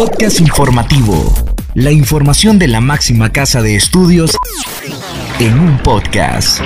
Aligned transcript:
Podcast 0.00 0.40
informativo. 0.40 1.12
La 1.74 1.92
información 1.92 2.58
de 2.58 2.68
la 2.68 2.80
máxima 2.80 3.32
casa 3.32 3.60
de 3.60 3.76
estudios 3.76 4.34
en 5.38 5.58
un 5.58 5.76
podcast. 5.82 6.58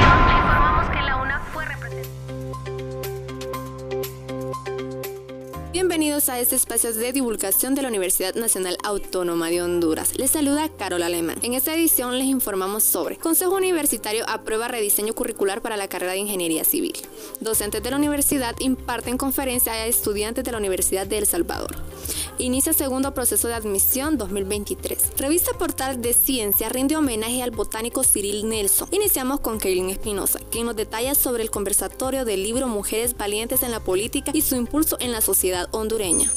Bienvenidos 5.73 6.29
a 6.29 6.39
este 6.39 6.55
espacio 6.55 6.93
de 6.93 7.13
divulgación 7.13 7.75
de 7.75 7.83
la 7.83 7.89
Universidad 7.89 8.37
Nacional 8.37 8.79
Autónoma 8.85 9.51
de 9.51 9.63
Honduras. 9.63 10.17
Les 10.17 10.31
saluda 10.31 10.69
Carol 10.69 11.03
Alemán. 11.03 11.39
En 11.43 11.55
esta 11.55 11.75
edición 11.75 12.17
les 12.17 12.29
informamos 12.29 12.85
sobre 12.85 13.17
Consejo 13.17 13.57
Universitario 13.57 14.25
aprueba 14.29 14.69
rediseño 14.69 15.13
curricular 15.13 15.61
para 15.61 15.77
la 15.77 15.89
carrera 15.89 16.13
de 16.13 16.19
Ingeniería 16.19 16.63
Civil. 16.63 16.95
Docentes 17.41 17.83
de 17.83 17.91
la 17.91 17.97
universidad 17.97 18.55
imparten 18.61 19.19
conferencia 19.19 19.73
a 19.73 19.87
estudiantes 19.87 20.45
de 20.45 20.53
la 20.53 20.59
Universidad 20.59 21.05
de 21.09 21.19
El 21.19 21.27
Salvador. 21.27 21.75
Inicia 22.39 22.73
segundo 22.73 23.15
proceso 23.15 23.47
de 23.47 23.55
admisión 23.55 24.19
2023. 24.19 25.13
Revista 25.19 25.57
Portal 25.57 26.03
de 26.03 26.13
Ciencia 26.13 26.69
rinde 26.69 26.97
homenaje 26.97 27.45
al 27.45 27.53
botánico 27.53 28.03
Cyril 28.03 28.49
Nelson. 28.49 28.89
Iniciamos 28.91 29.39
con 29.39 29.61
Kaylin 29.61 29.91
Espinosa, 29.91 30.41
quien 30.51 30.67
nos 30.67 30.75
detalla 30.75 31.15
sobre 31.15 31.45
el 31.45 31.51
conversatorio 31.51 32.25
del 32.25 32.43
libro 32.43 32.67
Mujeres 32.67 33.17
Valientes 33.17 33.63
en 33.63 33.71
la 33.71 33.81
Política 33.81 34.33
y 34.35 34.43
su 34.43 34.57
impulso 34.57 34.97
en 34.99 35.13
la 35.13 35.21
sociedad 35.21 35.69
hondureña. 35.71 36.29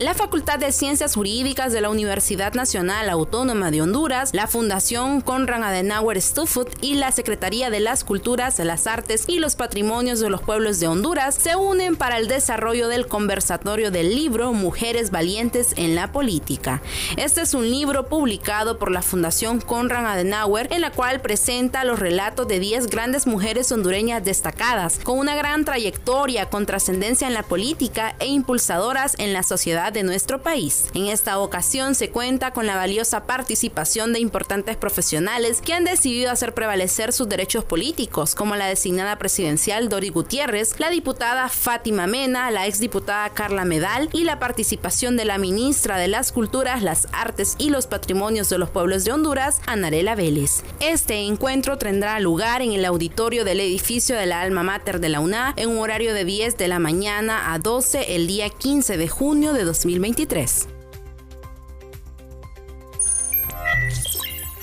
La 0.00 0.12
Facultad 0.12 0.58
de 0.58 0.72
Ciencias 0.72 1.14
Jurídicas 1.14 1.72
de 1.72 1.80
la 1.80 1.88
Universidad 1.88 2.54
Nacional 2.54 3.08
Autónoma 3.08 3.70
de 3.70 3.80
Honduras, 3.80 4.30
la 4.34 4.48
Fundación 4.48 5.20
Conrad 5.20 5.62
Adenauer 5.62 6.20
Stufut 6.20 6.68
y 6.80 6.94
la 6.94 7.12
Secretaría 7.12 7.70
de 7.70 7.78
las 7.78 8.02
Culturas, 8.02 8.58
las 8.58 8.88
Artes 8.88 9.22
y 9.28 9.38
los 9.38 9.54
Patrimonios 9.54 10.18
de 10.18 10.30
los 10.30 10.42
Pueblos 10.42 10.80
de 10.80 10.88
Honduras 10.88 11.36
se 11.36 11.54
unen 11.54 11.94
para 11.94 12.18
el 12.18 12.26
desarrollo 12.26 12.88
del 12.88 13.06
conversatorio 13.06 13.92
del 13.92 14.16
libro 14.16 14.52
Mujeres 14.52 15.12
Valientes 15.12 15.74
en 15.76 15.94
la 15.94 16.10
Política. 16.10 16.82
Este 17.16 17.42
es 17.42 17.54
un 17.54 17.70
libro 17.70 18.08
publicado 18.08 18.78
por 18.78 18.90
la 18.90 19.00
Fundación 19.00 19.60
Conrad 19.60 20.06
Adenauer 20.06 20.72
en 20.72 20.80
la 20.80 20.90
cual 20.90 21.20
presenta 21.20 21.84
los 21.84 22.00
relatos 22.00 22.48
de 22.48 22.58
10 22.58 22.88
grandes 22.88 23.28
mujeres 23.28 23.70
hondureñas 23.70 24.24
destacadas, 24.24 24.98
con 25.04 25.20
una 25.20 25.36
gran 25.36 25.64
trayectoria 25.64 26.50
con 26.50 26.66
trascendencia 26.66 27.28
en 27.28 27.34
la 27.34 27.44
política 27.44 28.16
e 28.18 28.26
impulsadoras 28.26 29.14
en 29.20 29.32
la 29.32 29.44
sociedad 29.44 29.83
de 29.90 30.02
nuestro 30.02 30.42
país. 30.42 30.86
En 30.94 31.06
esta 31.06 31.38
ocasión 31.38 31.94
se 31.94 32.10
cuenta 32.10 32.52
con 32.52 32.66
la 32.66 32.76
valiosa 32.76 33.26
participación 33.26 34.12
de 34.12 34.20
importantes 34.20 34.76
profesionales 34.76 35.60
que 35.60 35.74
han 35.74 35.84
decidido 35.84 36.30
hacer 36.30 36.54
prevalecer 36.54 37.12
sus 37.12 37.28
derechos 37.28 37.64
políticos, 37.64 38.34
como 38.34 38.56
la 38.56 38.66
designada 38.66 39.18
presidencial 39.18 39.88
Dori 39.88 40.08
Gutiérrez, 40.08 40.78
la 40.78 40.90
diputada 40.90 41.48
Fátima 41.48 42.06
Mena, 42.06 42.50
la 42.50 42.66
exdiputada 42.66 43.30
Carla 43.30 43.64
Medal 43.64 44.08
y 44.12 44.24
la 44.24 44.38
participación 44.38 45.16
de 45.16 45.24
la 45.24 45.38
ministra 45.38 45.98
de 45.98 46.08
las 46.08 46.32
Culturas, 46.32 46.82
las 46.82 47.08
Artes 47.12 47.56
y 47.58 47.70
los 47.70 47.86
Patrimonios 47.86 48.48
de 48.48 48.58
los 48.58 48.70
Pueblos 48.70 49.04
de 49.04 49.12
Honduras, 49.12 49.60
Anarela 49.66 50.14
Vélez. 50.14 50.62
Este 50.80 51.20
encuentro 51.20 51.78
tendrá 51.78 52.18
lugar 52.20 52.62
en 52.62 52.72
el 52.72 52.84
auditorio 52.84 53.44
del 53.44 53.60
edificio 53.60 54.16
de 54.16 54.26
la 54.26 54.40
Alma 54.40 54.62
Mater 54.62 55.00
de 55.00 55.08
la 55.08 55.20
UNA 55.20 55.54
en 55.56 55.70
un 55.70 55.78
horario 55.78 56.14
de 56.14 56.24
10 56.24 56.56
de 56.56 56.68
la 56.68 56.78
mañana 56.78 57.52
a 57.52 57.58
12 57.58 58.14
el 58.14 58.26
día 58.26 58.50
15 58.50 58.96
de 58.96 59.08
junio 59.08 59.52
de 59.52 59.64
2023. 59.74 60.68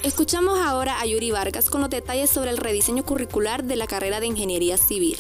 Escuchamos 0.04 0.60
ahora 0.60 1.02
a 1.02 1.06
Yuri 1.06 1.32
Vargas 1.32 1.70
con 1.70 1.82
los 1.82 1.90
detalles 1.90 2.30
sobre 2.30 2.50
el 2.50 2.58
rediseño 2.58 3.04
curricular 3.04 3.66
de 3.66 3.76
la 3.76 3.88
carrera 3.88 4.22
de 4.22 4.28
Ingeniería 4.28 4.78
Civil. 4.78 5.18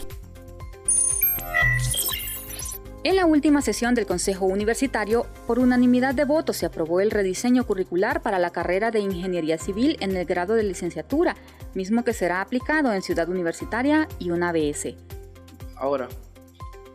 En 3.04 3.16
la 3.18 3.26
última 3.26 3.62
sesión 3.62 3.94
del 3.94 4.06
Consejo 4.06 4.46
Universitario, 4.46 5.26
por 5.46 5.60
unanimidad 5.60 6.16
de 6.16 6.24
votos 6.24 6.58
se 6.58 6.68
aprobó 6.68 7.02
el 7.02 7.12
rediseño 7.12 7.66
curricular 7.66 8.22
para 8.22 8.40
la 8.40 8.52
carrera 8.52 8.92
de 8.92 9.00
Ingeniería 9.00 9.58
Civil 9.58 9.98
en 10.00 10.16
el 10.16 10.26
grado 10.26 10.54
de 10.54 10.64
licenciatura, 10.64 11.36
mismo 11.74 12.06
que 12.06 12.14
será 12.14 12.42
aplicado 12.42 12.94
en 12.94 13.02
Ciudad 13.02 13.28
Universitaria 13.28 14.08
y 14.20 14.32
una 14.32 14.50
ABS. 14.50 14.96
Ahora, 15.76 16.08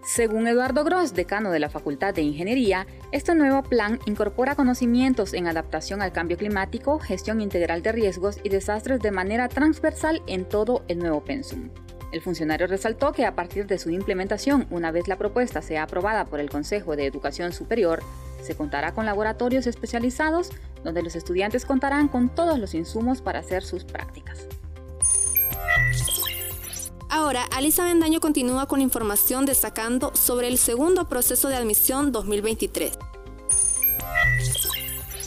según 0.06 0.46
Eduardo 0.46 0.84
Gross, 0.84 1.14
decano 1.14 1.50
de 1.50 1.58
la 1.58 1.68
Facultad 1.68 2.14
de 2.14 2.22
Ingeniería, 2.22 2.86
este 3.10 3.34
nuevo 3.34 3.64
plan 3.64 3.98
incorpora 4.06 4.54
conocimientos 4.54 5.34
en 5.34 5.48
adaptación 5.48 6.00
al 6.00 6.12
cambio 6.12 6.36
climático, 6.36 7.00
gestión 7.00 7.40
integral 7.40 7.82
de 7.82 7.90
riesgos 7.90 8.38
y 8.44 8.48
desastres 8.48 9.00
de 9.00 9.10
manera 9.10 9.48
transversal 9.48 10.22
en 10.28 10.44
todo 10.44 10.84
el 10.86 11.00
nuevo 11.00 11.24
pensum. 11.24 11.70
El 12.12 12.20
funcionario 12.20 12.68
resaltó 12.68 13.10
que 13.10 13.26
a 13.26 13.34
partir 13.34 13.66
de 13.66 13.78
su 13.78 13.90
implementación, 13.90 14.68
una 14.70 14.92
vez 14.92 15.08
la 15.08 15.18
propuesta 15.18 15.60
sea 15.60 15.82
aprobada 15.82 16.24
por 16.24 16.38
el 16.38 16.50
Consejo 16.50 16.94
de 16.94 17.06
Educación 17.06 17.52
Superior, 17.52 18.00
se 18.42 18.54
contará 18.54 18.94
con 18.94 19.06
laboratorios 19.06 19.66
especializados 19.66 20.50
donde 20.84 21.02
los 21.02 21.16
estudiantes 21.16 21.66
contarán 21.66 22.06
con 22.06 22.28
todos 22.28 22.60
los 22.60 22.74
insumos 22.74 23.22
para 23.22 23.40
hacer 23.40 23.64
sus 23.64 23.84
prácticas. 23.84 24.46
Ahora, 27.26 27.42
Alisa 27.50 27.84
Bendaño 27.84 28.20
continúa 28.20 28.66
con 28.66 28.80
información 28.80 29.46
destacando 29.46 30.14
sobre 30.14 30.46
el 30.46 30.58
segundo 30.58 31.08
proceso 31.08 31.48
de 31.48 31.56
admisión 31.56 32.12
2023. 32.12 32.96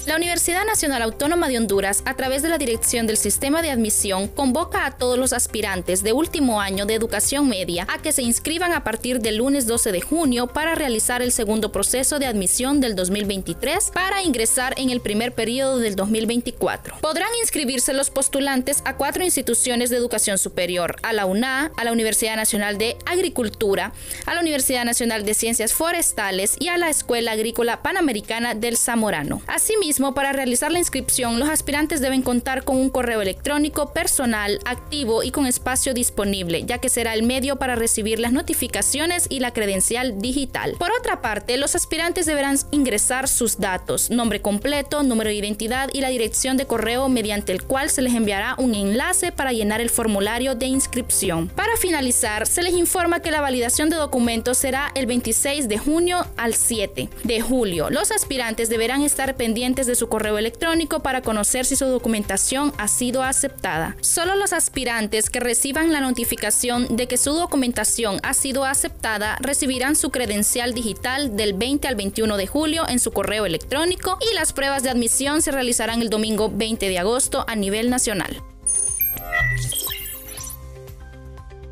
La 0.10 0.16
Universidad 0.16 0.66
Nacional 0.66 1.04
Autónoma 1.04 1.50
de 1.50 1.60
Honduras, 1.60 2.02
a 2.04 2.16
través 2.16 2.42
de 2.42 2.50
la 2.50 2.58
Dirección 2.58 3.06
del 3.06 3.16
Sistema 3.16 3.62
de 3.62 3.70
Admisión, 3.70 4.28
convoca 4.28 4.88
a 4.88 4.98
todos 4.98 5.20
los 5.20 5.34
aspirantes 5.34 6.02
de 6.02 6.14
último 6.14 6.62
año 6.62 6.88
de 6.88 6.96
educación 6.96 7.48
media 7.48 7.86
a 7.88 8.02
que 8.02 8.12
se 8.12 8.24
inscriban 8.24 8.74
a 8.74 8.84
partir 8.84 9.20
del 9.20 9.38
lunes 9.38 9.68
12 9.68 9.92
de 9.92 10.02
junio 10.02 10.48
para 10.48 10.74
realizar 10.74 11.22
el 11.22 11.32
segundo 11.32 11.72
proceso 11.72 12.18
de 12.18 12.26
admisión 12.26 12.82
del 12.82 12.96
2023 12.96 13.92
para 13.94 14.24
ingresar 14.24 14.74
en 14.78 14.90
el 14.90 15.00
primer 15.00 15.36
periodo 15.36 15.78
del 15.78 15.96
2024. 15.96 16.98
Podrán 17.02 17.30
inscribirse 17.40 17.94
los 17.94 18.10
postulantes 18.10 18.82
a 18.86 18.98
cuatro 18.98 19.24
instituciones 19.24 19.92
de 19.92 19.98
educación 19.98 20.40
superior, 20.40 20.96
a 21.04 21.14
la 21.14 21.28
UNA, 21.28 21.72
a 21.78 21.84
la 21.84 21.92
Universidad 21.92 22.36
Nacional 22.36 22.80
de 22.80 22.98
Agricultura, 23.06 23.94
a 24.26 24.34
la 24.34 24.42
Universidad 24.42 24.86
Nacional 24.86 25.24
de 25.24 25.36
Ciencias 25.36 25.74
Forestales 25.74 26.56
y 26.60 26.70
a 26.70 26.80
la 26.80 26.90
Escuela 26.90 27.34
Agrícola 27.34 27.84
Panamericana 27.84 28.56
del 28.56 28.76
Zamorano. 28.76 29.44
Asimismo, 29.46 29.99
para 30.00 30.32
realizar 30.32 30.72
la 30.72 30.80
inscripción, 30.80 31.40
los 31.40 31.50
aspirantes 31.50 32.00
deben 32.00 32.22
contar 32.22 32.64
con 32.64 32.78
un 32.78 32.90
correo 32.90 33.22
electrónico 33.22 33.92
personal, 33.92 34.60
activo 34.64 35.24
y 35.24 35.32
con 35.32 35.46
espacio 35.46 35.94
disponible, 35.94 36.64
ya 36.66 36.78
que 36.78 36.88
será 36.88 37.14
el 37.14 37.24
medio 37.24 37.58
para 37.58 37.76
recibir 37.76 38.18
las 38.20 38.32
notificaciones 38.32 39.28
y 39.30 39.42
la 39.42 39.52
credencial 39.52 40.22
digital. 40.22 40.76
Por 40.80 40.92
otra 40.98 41.22
parte, 41.22 41.58
los 41.58 41.76
aspirantes 41.76 42.26
deberán 42.26 42.58
ingresar 42.72 43.28
sus 43.28 43.60
datos, 43.60 44.10
nombre 44.10 44.42
completo, 44.42 45.04
número 45.04 45.30
de 45.30 45.36
identidad 45.36 45.90
y 45.92 46.00
la 46.00 46.10
dirección 46.10 46.56
de 46.56 46.66
correo 46.66 47.10
mediante 47.10 47.52
el 47.52 47.64
cual 47.64 47.90
se 47.90 48.02
les 48.02 48.14
enviará 48.14 48.56
un 48.58 48.76
enlace 48.76 49.34
para 49.34 49.52
llenar 49.52 49.82
el 49.82 49.90
formulario 49.90 50.56
de 50.56 50.68
inscripción. 50.68 51.50
Para 51.50 51.76
finalizar, 51.76 52.48
se 52.48 52.64
les 52.64 52.74
informa 52.74 53.22
que 53.22 53.32
la 53.32 53.42
validación 53.42 53.90
de 53.90 53.98
documentos 53.98 54.58
será 54.58 54.92
el 54.96 55.08
26 55.08 55.68
de 55.68 55.78
junio 55.78 56.26
al 56.38 56.54
7 56.54 57.10
de 57.26 57.42
julio. 57.42 57.90
Los 57.90 58.12
aspirantes 58.12 58.70
deberán 58.70 59.02
estar 59.02 59.36
pendientes 59.36 59.89
de 59.90 59.96
su 59.96 60.08
correo 60.08 60.38
electrónico 60.38 61.02
para 61.02 61.22
conocer 61.22 61.66
si 61.66 61.76
su 61.76 61.86
documentación 61.86 62.72
ha 62.78 62.88
sido 62.88 63.24
aceptada. 63.24 63.98
Solo 64.00 64.36
los 64.36 64.54
aspirantes 64.54 65.30
que 65.30 65.42
reciban 65.42 65.92
la 65.92 66.00
notificación 66.00 66.96
de 66.96 67.08
que 67.08 67.18
su 67.18 67.34
documentación 67.34 68.20
ha 68.24 68.34
sido 68.34 68.64
aceptada 68.64 69.38
recibirán 69.42 69.98
su 69.98 70.12
credencial 70.12 70.74
digital 70.74 71.36
del 71.36 71.54
20 71.54 71.88
al 71.88 71.96
21 71.96 72.38
de 72.38 72.48
julio 72.48 72.88
en 72.88 73.00
su 73.00 73.12
correo 73.12 73.46
electrónico 73.46 74.18
y 74.32 74.34
las 74.36 74.54
pruebas 74.54 74.84
de 74.84 74.90
admisión 74.90 75.42
se 75.42 75.52
realizarán 75.52 76.02
el 76.02 76.10
domingo 76.10 76.50
20 76.54 76.88
de 76.88 77.00
agosto 77.00 77.44
a 77.48 77.56
nivel 77.56 77.90
nacional. 77.90 78.42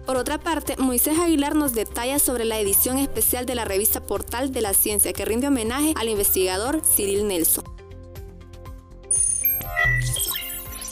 Por 0.08 0.16
otra 0.16 0.38
parte, 0.38 0.78
Moisés 0.78 1.20
Aguilar 1.20 1.54
nos 1.54 1.74
detalla 1.74 2.18
sobre 2.18 2.46
la 2.46 2.58
edición 2.58 2.98
especial 2.98 3.46
de 3.46 3.56
la 3.56 3.66
revista 3.66 4.00
Portal 4.00 4.54
de 4.54 4.62
la 4.62 4.74
Ciencia 4.74 5.12
que 5.12 5.26
rinde 5.26 5.50
homenaje 5.50 5.94
al 5.98 6.08
investigador 6.08 6.82
Cyril 6.82 7.28
Nelson. 7.28 7.67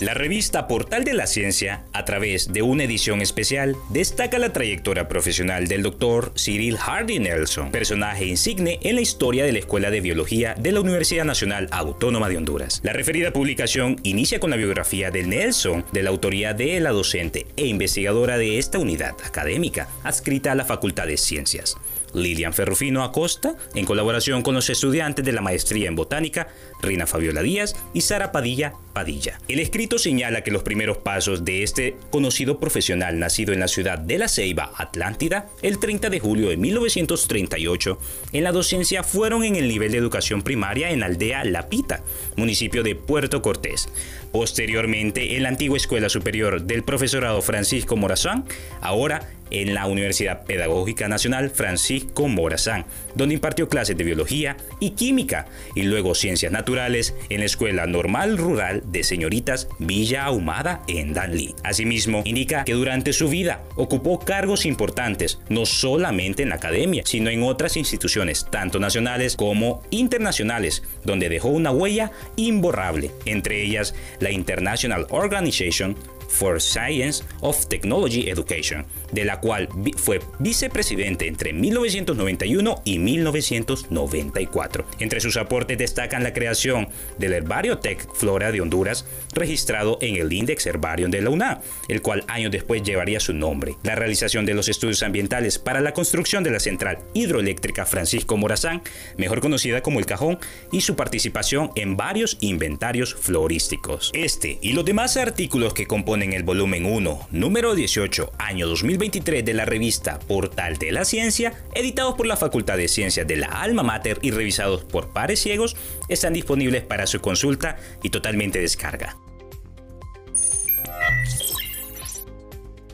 La 0.02 0.14
revista 0.14 0.68
Portal 0.68 1.06
de 1.06 1.14
la 1.14 1.26
Ciencia, 1.26 1.86
a 1.94 2.04
través 2.04 2.52
de 2.52 2.62
una 2.62 2.84
edición 2.84 3.22
especial, 3.22 3.78
destaca 3.92 4.38
la 4.40 4.52
trayectoria 4.52 5.08
profesional 5.08 5.70
del 5.70 5.84
doctor 5.84 6.34
Cyril 6.36 6.76
Hardy 6.76 7.20
Nelson, 7.20 7.72
personaje 7.72 8.26
insigne 8.26 8.78
en 8.82 8.96
la 8.96 9.02
historia 9.02 9.46
de 9.46 9.54
la 9.54 9.60
Escuela 9.60 9.92
de 9.92 10.02
Biología 10.02 10.54
de 10.56 10.74
la 10.74 10.82
Universidad 10.82 11.24
Nacional 11.24 11.70
Autónoma 11.72 12.28
de 12.28 12.36
Honduras. 12.36 12.82
La 12.84 12.92
referida 12.92 13.32
publicación 13.32 13.96
inicia 14.04 14.42
con 14.42 14.50
la 14.50 14.58
biografía 14.58 15.12
de 15.12 15.24
Nelson, 15.24 15.86
de 15.94 16.04
la 16.04 16.10
autoría 16.10 16.54
de 16.54 16.78
la 16.82 16.92
docente 16.92 17.48
e 17.56 17.66
investigadora 17.66 18.38
de 18.38 18.58
esta 18.58 18.80
unidad 18.80 19.16
académica, 19.24 19.88
adscrita 20.04 20.52
a 20.52 20.56
la 20.56 20.66
Facultad 20.66 21.08
de 21.08 21.16
Ciencias. 21.16 21.78
Lilian 22.16 22.54
Ferrufino 22.54 23.04
Acosta, 23.04 23.56
en 23.74 23.86
colaboración 23.86 24.42
con 24.42 24.56
los 24.56 24.70
estudiantes 24.70 25.24
de 25.26 25.32
la 25.32 25.42
maestría 25.42 25.88
en 25.88 25.96
botánica, 25.96 26.48
Rina 26.82 27.08
Fabiola 27.08 27.42
Díaz 27.42 27.76
y 27.94 28.02
Sara 28.02 28.32
Padilla 28.32 28.74
Padilla. 28.94 29.40
El 29.48 29.60
escrito 29.60 29.98
señala 29.98 30.42
que 30.42 30.52
los 30.52 30.64
primeros 30.64 30.98
pasos 30.98 31.44
de 31.44 31.64
este 31.64 31.96
conocido 32.12 32.60
profesional 32.60 33.20
nacido 33.20 33.54
en 33.54 33.60
la 33.60 33.68
ciudad 33.68 34.00
de 34.00 34.18
La 34.18 34.28
Ceiba, 34.28 34.72
Atlántida, 34.78 35.50
el 35.62 35.80
30 35.80 36.10
de 36.10 36.20
julio 36.20 36.50
de 36.50 36.58
1938, 36.58 38.00
en 38.34 38.44
la 38.44 38.52
docencia 38.52 39.04
fueron 39.04 39.44
en 39.44 39.56
el 39.56 39.68
nivel 39.68 39.92
de 39.92 39.98
educación 39.98 40.42
primaria 40.42 40.92
en 40.92 41.04
aldea 41.04 41.44
La 41.44 41.68
Pita, 41.70 42.04
municipio 42.38 42.84
de 42.84 42.96
Puerto 42.96 43.42
Cortés. 43.42 43.90
Posteriormente, 44.32 45.36
en 45.36 45.44
la 45.44 45.50
antigua 45.50 45.78
Escuela 45.78 46.10
Superior 46.10 46.62
del 46.62 46.84
Profesorado 46.84 47.42
Francisco 47.42 47.96
Morazán, 47.96 48.46
ahora 48.82 49.30
en 49.56 49.74
la 49.74 49.88
Universidad 49.88 50.44
Pedagógica 50.44 51.08
Nacional 51.08 51.50
Francisco 51.50 52.28
Morazán, 52.28 52.86
donde 53.16 53.36
impartió 53.36 53.70
clases 53.70 53.96
de 53.98 54.04
biología 54.04 54.58
y 54.80 54.92
química 54.92 55.48
y 55.76 55.84
luego 55.84 56.14
ciencias 56.14 56.52
naturales 56.52 57.16
en 57.30 57.40
la 57.40 57.46
Escuela 57.46 57.86
Normal 57.86 58.38
Rural 58.38 58.84
de 58.86 59.04
Señoritas 59.04 59.70
Villa 59.80 60.26
Ahumada 60.26 60.84
en 60.88 61.14
Danlí. 61.14 61.56
Asimismo, 61.64 62.22
indica 62.26 62.66
que 62.66 62.74
durante 62.74 63.14
su 63.14 63.30
vida 63.30 63.64
ocupó 63.76 64.20
cargos 64.20 64.66
importantes, 64.66 65.40
no 65.48 65.66
solamente 65.66 66.44
en 66.44 66.50
la 66.50 66.56
academia, 66.56 67.04
sino 67.06 67.30
en 67.30 67.44
otras 67.44 67.78
instituciones, 67.78 68.48
tanto 68.52 68.80
nacionales 68.80 69.38
como 69.38 69.84
internacionales, 69.90 70.84
donde 71.04 71.30
dejó 71.30 71.48
una 71.48 71.72
huella 71.72 72.12
imborrable, 72.36 73.12
entre 73.26 73.64
ellas 73.64 73.96
la 74.20 74.32
International 74.32 75.08
Organization 75.12 75.96
for 76.28 76.62
Science 76.62 77.24
of 77.42 77.68
Technology 77.68 78.30
Education, 78.30 78.86
de 79.12 79.26
la 79.26 79.40
cual 79.40 79.70
fue 79.98 80.20
vicepresidente 80.40 81.28
entre 81.28 81.54
1991 81.54 82.82
y 82.84 83.00
1994. 83.00 84.86
Entre 85.00 85.20
sus 85.20 85.38
aportes 85.38 85.78
destacan 85.78 86.24
la 86.24 86.34
creación 86.34 86.88
del 87.18 87.34
Herbario 87.34 87.80
Tech 87.80 88.08
Flora 88.14 88.52
de 88.52 88.62
Honduras, 88.62 89.06
registrado 89.34 89.98
en 90.02 90.16
el 90.16 90.32
Index 90.32 90.66
Herbarium 90.66 91.12
de 91.12 91.22
la 91.22 91.30
UNA, 91.30 91.62
el 91.88 92.02
cual 92.02 92.24
años 92.28 92.52
después 92.52 92.84
llevaría 92.84 93.20
su 93.20 93.34
nombre. 93.34 93.76
La 93.84 93.96
realización 93.96 94.46
de 94.46 94.54
los 94.54 94.70
estudios 94.70 95.04
ambientales 95.04 95.60
para 95.60 95.82
la 95.82 95.94
construcción 95.94 96.44
de 96.44 96.52
la 96.52 96.60
central 96.60 97.00
hidroeléctrica 97.14 97.86
Francisco 97.86 98.38
Morazán, 98.38 98.82
mejor 99.18 99.42
conocida 99.42 99.82
como 99.82 100.00
El 100.00 100.06
Cajón, 100.06 100.40
y 100.72 100.82
su 100.82 100.96
participación 100.96 101.72
en 101.76 101.98
varios 101.98 102.38
inventarios 102.42 103.16
florísticos. 103.16 104.12
Este 104.14 104.58
y 104.62 104.74
los 104.74 104.86
demás 104.86 105.18
artículos 105.18 105.74
que 105.74 105.86
componen 105.86 106.15
el 106.24 106.44
volumen 106.44 106.86
1, 106.86 107.28
número 107.32 107.76
18, 107.76 108.32
año 108.38 108.68
2023 108.68 109.44
de 109.44 109.54
la 109.54 109.66
revista 109.66 110.20
Portal 110.20 110.78
de 110.78 110.92
la 110.92 111.04
Ciencia, 111.04 111.54
editados 111.74 112.16
por 112.16 112.26
la 112.26 112.38
Facultad 112.38 112.78
de 112.78 112.88
Ciencias 112.88 113.28
de 113.28 113.36
la 113.36 113.48
Alma 113.48 113.84
Mater 113.84 114.20
y 114.22 114.32
revisados 114.32 114.84
por 114.84 115.10
pares 115.14 115.40
ciegos, 115.40 115.76
están 116.08 116.34
disponibles 116.34 116.84
para 116.84 117.08
su 117.08 117.20
consulta 117.20 117.78
y 118.02 118.10
totalmente 118.10 118.60
descarga. 118.60 119.18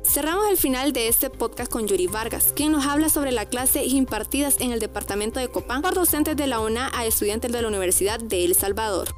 Cerramos 0.03 0.49
el 0.49 0.57
final 0.57 0.91
de 0.91 1.07
este 1.07 1.29
podcast 1.29 1.71
con 1.71 1.87
Yuri 1.87 2.07
Vargas, 2.07 2.53
quien 2.55 2.71
nos 2.71 2.85
habla 2.85 3.07
sobre 3.07 3.31
la 3.31 3.45
clase 3.45 3.85
impartidas 3.85 4.59
en 4.59 4.71
el 4.71 4.79
departamento 4.79 5.39
de 5.39 5.47
Copán 5.47 5.81
por 5.81 5.93
docentes 5.93 6.35
de 6.35 6.47
la 6.47 6.59
UNA 6.59 6.91
a 6.93 7.05
estudiantes 7.05 7.51
de 7.51 7.61
la 7.61 7.67
Universidad 7.67 8.19
de 8.19 8.43
El 8.43 8.55
Salvador. 8.55 9.09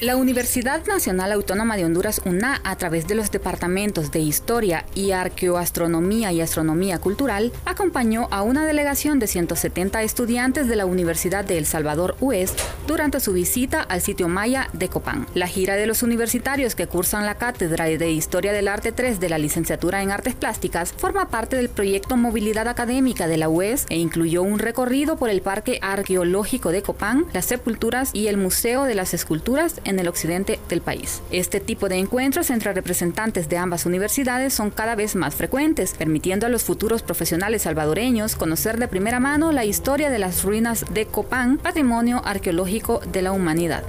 La 0.00 0.14
Universidad 0.14 0.86
Nacional 0.86 1.32
Autónoma 1.32 1.76
de 1.76 1.84
Honduras, 1.84 2.20
UNA, 2.24 2.60
a 2.62 2.76
través 2.76 3.08
de 3.08 3.16
los 3.16 3.32
departamentos 3.32 4.12
de 4.12 4.20
Historia 4.20 4.84
y 4.94 5.10
Arqueoastronomía 5.10 6.30
y 6.30 6.40
Astronomía 6.40 7.00
Cultural, 7.00 7.50
acompañó 7.64 8.28
a 8.30 8.42
una 8.42 8.64
delegación 8.64 9.18
de 9.18 9.26
170 9.26 10.04
estudiantes 10.04 10.68
de 10.68 10.76
la 10.76 10.86
Universidad 10.86 11.44
de 11.44 11.58
El 11.58 11.66
Salvador 11.66 12.14
UES 12.20 12.54
durante 12.86 13.18
su 13.18 13.32
visita 13.32 13.82
al 13.82 14.00
sitio 14.00 14.28
maya 14.28 14.68
de 14.72 14.88
Copán. 14.88 15.26
La 15.34 15.48
gira 15.48 15.74
de 15.74 15.88
los 15.88 16.04
universitarios 16.04 16.76
que 16.76 16.86
cursan 16.86 17.26
la 17.26 17.34
cátedra 17.34 17.86
de 17.86 18.10
Historia 18.12 18.52
del 18.52 18.68
Arte 18.68 18.92
3 18.92 19.18
de 19.18 19.28
la 19.28 19.38
licenciatura 19.38 20.00
en 20.00 20.12
Artes 20.12 20.36
Plásticas 20.36 20.92
forma 20.92 21.28
parte 21.28 21.56
del 21.56 21.70
proyecto 21.70 22.16
Movilidad 22.16 22.68
Académica 22.68 23.26
de 23.26 23.36
la 23.36 23.48
UES 23.48 23.86
e 23.88 23.98
incluyó 23.98 24.44
un 24.44 24.60
recorrido 24.60 25.16
por 25.16 25.28
el 25.28 25.42
Parque 25.42 25.80
Arqueológico 25.82 26.70
de 26.70 26.82
Copán, 26.82 27.26
las 27.32 27.46
sepulturas 27.46 28.10
y 28.12 28.28
el 28.28 28.36
Museo 28.36 28.84
de 28.84 28.94
las 28.94 29.12
Esculturas 29.12 29.80
en 29.88 29.98
el 29.98 30.06
occidente 30.06 30.60
del 30.68 30.82
país. 30.82 31.22
Este 31.30 31.60
tipo 31.60 31.88
de 31.88 31.96
encuentros 31.96 32.50
entre 32.50 32.72
representantes 32.72 33.48
de 33.48 33.56
ambas 33.56 33.86
universidades 33.86 34.54
son 34.54 34.70
cada 34.70 34.94
vez 34.94 35.16
más 35.16 35.34
frecuentes, 35.34 35.94
permitiendo 35.94 36.46
a 36.46 36.50
los 36.50 36.62
futuros 36.62 37.02
profesionales 37.02 37.62
salvadoreños 37.62 38.36
conocer 38.36 38.78
de 38.78 38.88
primera 38.88 39.18
mano 39.18 39.50
la 39.52 39.64
historia 39.64 40.10
de 40.10 40.18
las 40.18 40.44
ruinas 40.44 40.84
de 40.90 41.06
Copán, 41.06 41.58
patrimonio 41.58 42.22
arqueológico 42.24 43.00
de 43.00 43.22
la 43.22 43.32
humanidad. 43.32 43.84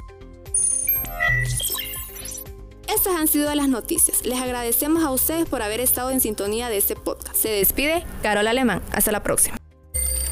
Estas 2.88 3.14
han 3.14 3.28
sido 3.28 3.54
las 3.54 3.68
noticias. 3.68 4.26
Les 4.26 4.40
agradecemos 4.40 5.04
a 5.04 5.10
ustedes 5.10 5.48
por 5.48 5.62
haber 5.62 5.80
estado 5.80 6.10
en 6.10 6.20
sintonía 6.20 6.68
de 6.68 6.78
este 6.78 6.96
podcast. 6.96 7.36
Se 7.36 7.48
despide 7.48 8.04
Carol 8.22 8.46
Alemán. 8.46 8.82
Hasta 8.92 9.12
la 9.12 9.22
próxima. 9.22 9.56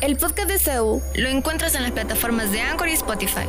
El 0.00 0.16
podcast 0.16 0.48
de 0.48 0.58
CEU 0.58 1.02
lo 1.16 1.28
encuentras 1.28 1.74
en 1.74 1.82
las 1.82 1.92
plataformas 1.92 2.50
de 2.50 2.60
Anchor 2.60 2.88
y 2.88 2.92
Spotify. 2.92 3.48